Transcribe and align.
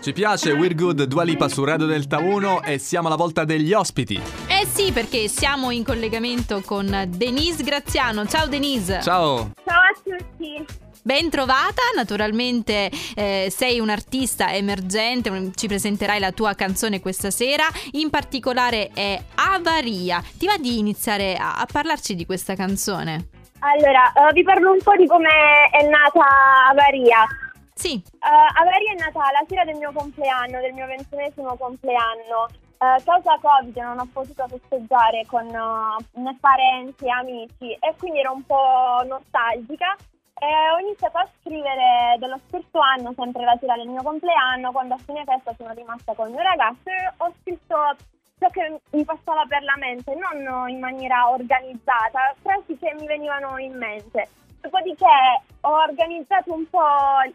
Ci 0.00 0.14
piace 0.14 0.52
We're 0.52 0.74
Good 0.74 1.02
Dua 1.02 1.24
Lipa 1.24 1.46
su 1.48 1.62
Radio 1.62 1.84
Delta 1.84 2.20
1 2.20 2.62
e 2.62 2.78
siamo 2.78 3.08
alla 3.08 3.16
volta 3.16 3.44
degli 3.44 3.74
ospiti. 3.74 4.18
Eh 4.48 4.64
sì, 4.64 4.92
perché 4.92 5.28
siamo 5.28 5.70
in 5.70 5.84
collegamento 5.84 6.62
con 6.64 7.04
Denise 7.08 7.62
Graziano. 7.62 8.24
Ciao 8.24 8.46
Denise. 8.46 9.02
Ciao. 9.02 9.50
Ciao 9.62 9.78
a 9.78 9.92
tutti. 10.02 10.64
Ben 11.02 11.28
trovata, 11.28 11.82
naturalmente 11.94 12.90
eh, 13.14 13.48
sei 13.50 13.78
un 13.78 13.90
artista 13.90 14.54
emergente, 14.54 15.50
ci 15.54 15.66
presenterai 15.66 16.18
la 16.18 16.32
tua 16.32 16.54
canzone 16.54 17.00
questa 17.00 17.30
sera, 17.30 17.64
in 17.92 18.08
particolare 18.08 18.88
è 18.94 19.22
Avaria. 19.34 20.22
Ti 20.38 20.46
va 20.46 20.56
di 20.56 20.78
iniziare 20.78 21.36
a, 21.36 21.56
a 21.56 21.66
parlarci 21.70 22.14
di 22.14 22.24
questa 22.24 22.54
canzone? 22.54 23.28
Allora, 23.58 24.10
uh, 24.14 24.32
vi 24.32 24.42
parlo 24.42 24.72
un 24.72 24.80
po' 24.82 24.96
di 24.96 25.06
come 25.06 25.28
è 25.70 25.86
nata 25.86 26.24
Avaria. 26.70 27.49
Sì. 27.80 27.94
Uh, 27.96 28.60
Avaria 28.60 28.92
è 28.92 28.98
nata 28.98 29.20
la 29.32 29.42
sera 29.48 29.64
del 29.64 29.76
mio 29.76 29.90
compleanno, 29.92 30.60
del 30.60 30.74
mio 30.74 30.84
ventunesimo 30.84 31.56
compleanno. 31.56 32.44
Uh, 32.76 33.02
causa 33.04 33.38
Covid 33.40 33.74
non 33.76 33.98
ho 33.98 34.08
potuto 34.12 34.46
festeggiare 34.48 35.24
con 35.26 35.46
uh, 35.46 36.20
né 36.20 36.36
parenti 36.38 37.06
e 37.06 37.10
amici 37.10 37.72
e 37.72 37.94
quindi 37.98 38.20
ero 38.20 38.32
un 38.32 38.44
po' 38.44 39.02
nostalgica 39.06 39.96
e 40.34 40.70
ho 40.72 40.78
iniziato 40.78 41.16
a 41.16 41.28
scrivere 41.40 42.16
dello 42.18 42.38
scorso 42.48 42.80
anno, 42.80 43.14
sempre 43.16 43.44
la 43.44 43.56
sera 43.58 43.76
del 43.76 43.88
mio 43.88 44.02
compleanno, 44.02 44.72
quando 44.72 44.94
a 44.94 44.98
fine 44.98 45.24
festa 45.24 45.54
sono 45.56 45.72
rimasta 45.72 46.12
con 46.12 46.28
il 46.28 46.34
mio 46.34 46.42
ragazzo 46.42 46.88
e 46.88 47.12
ho 47.16 47.32
scritto 47.40 47.76
ciò 48.40 48.48
che 48.48 48.80
mi 48.96 49.04
passava 49.04 49.44
per 49.46 49.62
la 49.62 49.76
mente, 49.76 50.16
non 50.16 50.68
in 50.68 50.80
maniera 50.80 51.30
organizzata, 51.30 52.34
frasi 52.40 52.76
che 52.80 52.94
mi 52.98 53.06
venivano 53.06 53.58
in 53.58 53.76
mente. 53.76 54.28
Dopodiché 54.60 55.06
ho 55.60 55.72
organizzato 55.72 56.52
un 56.52 56.68
po' 56.68 56.80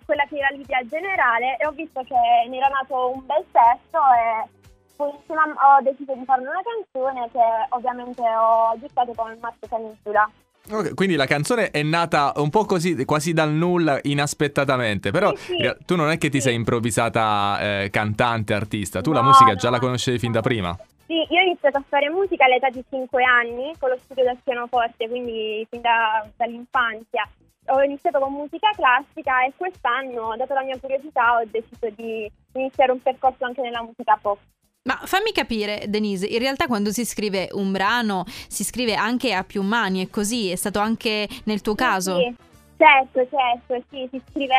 quella 0.05 0.25
che 0.27 0.37
era 0.37 0.49
l'idea 0.49 0.83
generale 0.85 1.57
e 1.57 1.65
ho 1.65 1.71
visto 1.71 2.01
che 2.01 2.49
ne 2.49 2.57
era 2.57 2.67
nato 2.67 3.11
un 3.13 3.25
bel 3.25 3.45
testo 3.51 3.97
e 3.97 4.49
poi 4.95 5.11
insieme 5.11 5.41
ho 5.41 5.81
deciso 5.81 6.13
di 6.13 6.25
farne 6.25 6.47
una 6.47 6.61
canzone 6.61 7.29
che 7.31 7.39
ovviamente 7.69 8.21
ho 8.21 8.69
aggiustato 8.69 9.13
con 9.13 9.37
Marco 9.39 9.67
Canizzula. 9.69 10.29
Okay, 10.67 10.93
quindi 10.95 11.15
la 11.15 11.27
canzone 11.27 11.69
è 11.69 11.83
nata 11.83 12.33
un 12.37 12.49
po' 12.49 12.65
così, 12.65 13.05
quasi 13.05 13.33
dal 13.33 13.51
nulla, 13.51 13.99
inaspettatamente. 14.01 15.11
Però 15.11 15.35
sì, 15.35 15.55
sì. 15.57 15.75
tu 15.85 15.95
non 15.95 16.09
è 16.09 16.17
che 16.17 16.29
ti 16.29 16.41
sei 16.41 16.55
improvvisata 16.55 17.59
eh, 17.59 17.89
cantante, 17.91 18.53
artista, 18.53 19.01
tu 19.01 19.11
No, 19.11 19.19
la 19.19 19.23
musica 19.23 19.53
già 19.53 19.69
no. 19.69 19.75
la 19.75 19.79
conoscevi 19.79 20.17
fin 20.17 20.31
da 20.31 20.41
prima. 20.41 20.75
Sì, 21.07 21.13
io 21.13 21.39
ho 21.39 21.43
iniziato 21.45 21.77
a 21.77 21.83
fare 21.87 22.09
musica 22.09 22.45
all'età 22.45 22.69
di 22.69 22.83
5 22.89 23.23
anni 23.23 23.73
con 23.77 23.89
lo 23.89 23.97
studio 23.97 24.23
del 24.23 24.39
pianoforte, 24.43 25.07
quindi 25.07 25.65
fin 25.69 25.81
da- 25.81 26.27
dall'infanzia. 26.35 27.29
Ho 27.67 27.81
iniziato 27.81 28.19
con 28.19 28.33
musica 28.33 28.69
classica 28.75 29.45
e 29.45 29.53
quest'anno, 29.55 30.35
dato 30.35 30.53
la 30.53 30.63
mia 30.63 30.79
curiosità, 30.79 31.37
ho 31.37 31.43
deciso 31.45 31.89
di 31.95 32.29
iniziare 32.53 32.91
un 32.91 33.01
percorso 33.01 33.45
anche 33.45 33.61
nella 33.61 33.83
musica 33.83 34.17
pop. 34.19 34.39
Ma 34.83 34.99
fammi 35.03 35.31
capire, 35.31 35.85
Denise, 35.87 36.27
in 36.27 36.37
realtà 36.39 36.67
quando 36.67 36.91
si 36.91 37.05
scrive 37.05 37.49
un 37.53 37.71
brano 37.71 38.23
si 38.27 38.63
scrive 38.63 38.93
anche 38.93 39.33
a 39.33 39.43
più 39.43 39.63
mani, 39.63 40.05
è 40.05 40.09
così? 40.09 40.51
È 40.51 40.55
stato 40.55 40.79
anche 40.79 41.27
nel 41.45 41.61
tuo 41.61 41.73
caso? 41.73 42.19
Sì, 42.19 42.35
certo, 42.77 43.27
certo, 43.27 43.83
sì, 43.89 44.07
si 44.11 44.21
scrive 44.29 44.55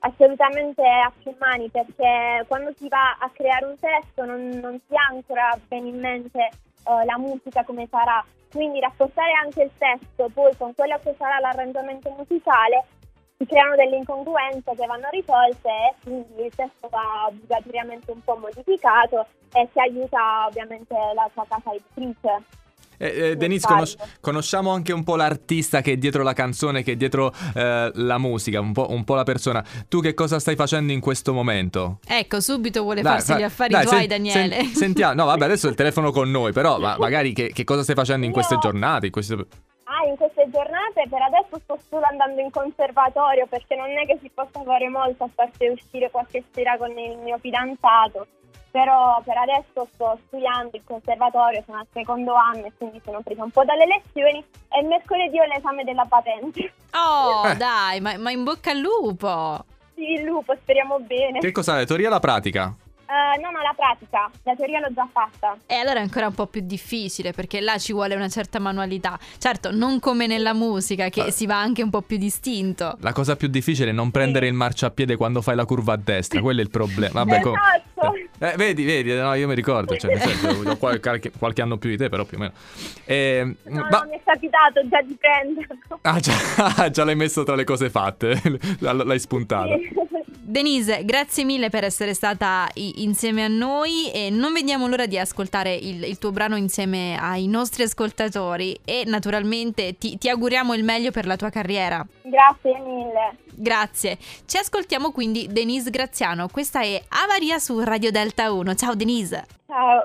assolutamente 0.00 0.82
a 0.82 1.12
più 1.22 1.34
mani 1.38 1.68
perché 1.70 2.44
quando 2.48 2.72
si 2.76 2.88
va 2.88 3.16
a 3.18 3.30
creare 3.30 3.66
un 3.66 3.78
testo 3.78 4.24
non, 4.24 4.48
non 4.60 4.80
si 4.86 4.94
ancora 4.94 5.58
bene 5.68 5.88
in 5.88 5.98
mente 5.98 6.38
eh, 6.38 7.04
la 7.04 7.18
musica 7.18 7.64
come 7.64 7.86
sarà, 7.90 8.24
quindi 8.50 8.80
rapportare 8.80 9.32
anche 9.42 9.62
il 9.62 9.70
testo 9.76 10.28
poi 10.32 10.56
con 10.56 10.74
quello 10.74 10.98
che 11.02 11.14
sarà 11.18 11.38
l'arrangiamento 11.40 12.10
musicale 12.16 12.84
si 13.40 13.46
creano 13.46 13.74
delle 13.74 13.96
incongruenze 13.96 14.74
che 14.74 14.86
vanno 14.86 15.08
risolte 15.10 15.68
e 15.68 15.94
quindi 16.02 16.44
il 16.44 16.54
testo 16.54 16.88
va 16.88 17.26
obbligatoriamente 17.26 18.10
un 18.10 18.22
po' 18.22 18.36
modificato 18.36 19.26
e 19.54 19.66
si 19.72 19.80
aiuta 19.80 20.46
ovviamente 20.46 20.94
la 21.14 21.28
sua 21.32 21.46
casa 21.48 21.72
editrice. 21.72 22.44
Eh, 23.02 23.30
eh, 23.30 23.36
Denise, 23.36 23.66
conos- 23.66 23.96
conosciamo 24.20 24.72
anche 24.72 24.92
un 24.92 25.02
po' 25.04 25.16
l'artista 25.16 25.80
che 25.80 25.92
è 25.92 25.96
dietro 25.96 26.22
la 26.22 26.34
canzone, 26.34 26.82
che 26.82 26.92
è 26.92 26.96
dietro 26.96 27.32
eh, 27.54 27.90
la 27.94 28.18
musica, 28.18 28.60
un 28.60 28.72
po', 28.72 28.88
un 28.90 29.04
po' 29.04 29.14
la 29.14 29.22
persona. 29.22 29.64
Tu 29.88 30.02
che 30.02 30.12
cosa 30.12 30.38
stai 30.38 30.54
facendo 30.54 30.92
in 30.92 31.00
questo 31.00 31.32
momento? 31.32 31.98
Ecco, 32.06 32.40
subito 32.40 32.82
vuole 32.82 33.00
Dai, 33.00 33.12
farsi 33.12 33.32
fa- 33.32 33.38
gli 33.38 33.42
affari 33.42 33.72
dai, 33.72 33.84
tuoi, 33.86 33.98
sen- 34.00 34.08
Daniele. 34.08 34.54
sen- 34.64 34.66
sentiamo, 34.74 35.14
no, 35.14 35.24
vabbè, 35.24 35.44
adesso 35.46 35.66
il 35.68 35.74
telefono 35.80 36.10
con 36.12 36.30
noi, 36.30 36.52
però 36.52 36.78
ma- 36.78 36.96
magari 36.98 37.32
che, 37.32 37.50
che 37.54 37.64
cosa 37.64 37.82
stai 37.82 37.94
facendo 37.94 38.26
in 38.26 38.32
queste 38.32 38.54
Io- 38.54 38.60
giornate? 38.60 39.06
In 39.06 39.12
queste... 39.12 39.34
Ah, 39.34 40.06
in 40.06 40.16
queste 40.16 40.44
giornate 40.52 41.08
per 41.10 41.20
adesso 41.22 41.58
sto 41.64 41.78
solo 41.88 42.04
andando 42.08 42.40
in 42.40 42.50
conservatorio 42.50 43.46
perché 43.48 43.74
non 43.74 43.88
è 43.88 44.06
che 44.06 44.18
si 44.22 44.30
possa 44.32 44.62
fare 44.62 44.88
molto 44.88 45.24
a 45.24 45.28
parte 45.34 45.68
uscire 45.68 46.10
qualche 46.12 46.44
sera 46.54 46.76
con 46.76 46.90
il 46.96 47.16
mio 47.18 47.38
fidanzato. 47.40 48.26
Però 48.70 49.20
per 49.24 49.36
adesso 49.36 49.88
sto 49.94 50.18
studiando 50.26 50.76
in 50.76 50.82
conservatorio, 50.84 51.62
sono 51.66 51.78
al 51.78 51.86
secondo 51.92 52.34
anno 52.34 52.66
e 52.66 52.72
quindi 52.78 53.00
sono 53.04 53.20
presa 53.20 53.42
un 53.42 53.50
po' 53.50 53.64
dalle 53.64 53.84
lezioni 53.86 54.38
e 54.68 54.82
mercoledì 54.86 55.38
ho 55.40 55.44
l'esame 55.46 55.82
della 55.84 56.04
patente. 56.08 56.72
Oh, 56.92 57.48
Eh. 57.48 57.56
dai, 57.56 58.00
ma, 58.00 58.16
ma 58.18 58.30
in 58.30 58.44
bocca 58.44 58.70
al 58.70 58.78
lupo! 58.78 59.64
Sì, 59.94 60.12
il 60.12 60.22
lupo, 60.22 60.54
speriamo 60.60 60.98
bene. 61.00 61.40
Che 61.40 61.50
cos'è? 61.52 61.74
La 61.74 61.84
teoria 61.84 62.06
o 62.08 62.10
la 62.10 62.20
pratica? 62.20 62.72
Eh, 63.10 63.40
no, 63.40 63.50
no, 63.50 63.60
la 63.60 63.74
pratica, 63.76 64.30
la 64.44 64.54
teoria 64.54 64.78
l'ho 64.78 64.92
già 64.94 65.06
fatta. 65.10 65.56
E 65.66 65.74
allora 65.74 65.98
è 65.98 66.02
ancora 66.02 66.28
un 66.28 66.34
po' 66.34 66.46
più 66.46 66.60
difficile 66.64 67.32
perché 67.32 67.60
là 67.60 67.76
ci 67.76 67.92
vuole 67.92 68.14
una 68.14 68.28
certa 68.28 68.60
manualità. 68.60 69.18
Certo, 69.36 69.72
non 69.72 69.98
come 69.98 70.28
nella 70.28 70.54
musica 70.54 71.08
che 71.08 71.22
Ah. 71.22 71.30
si 71.32 71.44
va 71.44 71.58
anche 71.60 71.82
un 71.82 71.90
po' 71.90 72.02
più 72.02 72.18
distinto. 72.18 72.96
La 73.00 73.12
cosa 73.12 73.34
più 73.34 73.48
difficile 73.48 73.90
è 73.90 73.92
non 73.92 74.12
prendere 74.12 74.46
il 74.46 74.52
marciapiede 74.54 75.16
quando 75.16 75.42
fai 75.42 75.56
la 75.56 75.64
curva 75.64 75.94
a 75.94 75.96
destra, 75.96 76.40
quello 76.40 76.60
è 76.60 76.62
il 76.62 76.70
problema. 76.70 77.24
Vabbè, 77.24 77.40
com- 77.40 77.54
Esatto. 77.56 77.79
Eh, 78.42 78.54
vedi, 78.56 78.84
vedi, 78.86 79.14
no, 79.14 79.34
io 79.34 79.46
mi 79.46 79.54
ricordo, 79.54 79.94
cioè, 79.96 80.14
nel 80.14 80.20
senso, 80.22 80.70
ho 80.70 80.76
qualche, 80.78 81.30
qualche 81.38 81.60
anno 81.60 81.76
più 81.76 81.90
di 81.90 81.98
te, 81.98 82.08
però 82.08 82.24
più 82.24 82.38
o 82.38 82.40
meno. 82.40 82.52
Eh, 83.04 83.54
No, 83.64 83.86
ma- 83.90 84.06
mi 84.08 84.16
è 84.16 84.20
capitato 84.24 84.80
già 84.88 85.02
di 85.02 85.14
prenderlo. 85.20 85.98
ah, 86.00 86.18
già, 86.20 86.32
già 86.90 87.04
l'hai 87.04 87.16
messo 87.16 87.42
tra 87.42 87.54
le 87.54 87.64
cose 87.64 87.90
fatte, 87.90 88.40
l'hai 88.80 89.18
spuntata. 89.18 89.76
Sì. 89.76 89.90
Denise, 90.50 91.04
grazie 91.04 91.44
mille 91.44 91.70
per 91.70 91.84
essere 91.84 92.12
stata 92.12 92.68
i- 92.74 93.04
insieme 93.04 93.44
a 93.44 93.48
noi 93.48 94.10
e 94.12 94.30
non 94.30 94.52
vediamo 94.52 94.88
l'ora 94.88 95.06
di 95.06 95.16
ascoltare 95.16 95.72
il, 95.72 96.02
il 96.02 96.18
tuo 96.18 96.32
brano 96.32 96.56
insieme 96.56 97.16
ai 97.16 97.46
nostri 97.46 97.84
ascoltatori 97.84 98.76
e 98.84 99.04
naturalmente 99.06 99.96
ti, 99.96 100.18
ti 100.18 100.28
auguriamo 100.28 100.74
il 100.74 100.82
meglio 100.82 101.12
per 101.12 101.26
la 101.26 101.36
tua 101.36 101.50
carriera. 101.50 102.04
Grazie 102.22 102.78
mille. 102.80 103.36
Grazie. 103.54 104.18
Ci 104.44 104.56
ascoltiamo 104.56 105.12
quindi 105.12 105.46
Denise 105.48 105.90
Graziano. 105.90 106.48
Questa 106.48 106.80
è 106.80 107.00
Avaria 107.10 107.60
su 107.60 107.78
Radio 107.78 108.10
Delta 108.10 108.50
1. 108.50 108.74
Ciao 108.74 108.94
Denise. 108.96 109.46
Ciao. 109.68 110.04